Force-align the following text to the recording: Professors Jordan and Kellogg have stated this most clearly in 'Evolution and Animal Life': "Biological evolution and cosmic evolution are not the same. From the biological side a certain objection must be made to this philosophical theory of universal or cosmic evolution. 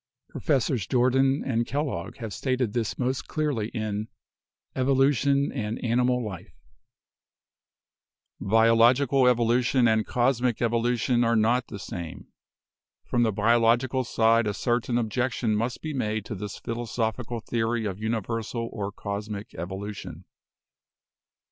Professors 0.29 0.87
Jordan 0.87 1.43
and 1.45 1.67
Kellogg 1.67 2.17
have 2.17 2.33
stated 2.33 2.73
this 2.73 2.97
most 2.97 3.27
clearly 3.27 3.67
in 3.67 4.07
'Evolution 4.75 5.51
and 5.51 5.77
Animal 5.85 6.25
Life': 6.25 6.57
"Biological 8.39 9.27
evolution 9.27 9.87
and 9.87 10.03
cosmic 10.03 10.59
evolution 10.59 11.23
are 11.23 11.35
not 11.35 11.67
the 11.67 11.77
same. 11.77 12.29
From 13.05 13.21
the 13.21 13.31
biological 13.31 14.03
side 14.03 14.47
a 14.47 14.55
certain 14.55 14.97
objection 14.97 15.55
must 15.55 15.83
be 15.83 15.93
made 15.93 16.25
to 16.25 16.33
this 16.33 16.57
philosophical 16.57 17.39
theory 17.39 17.85
of 17.85 17.99
universal 18.01 18.71
or 18.73 18.91
cosmic 18.91 19.53
evolution. 19.53 20.25